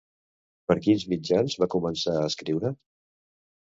Per 0.71 0.77
a 0.77 0.81
quins 0.85 1.05
mitjans 1.13 1.59
va 1.65 1.71
començar 1.77 2.19
a 2.19 2.27
escriure? 2.35 2.77